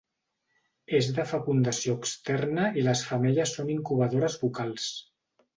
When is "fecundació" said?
1.31-1.95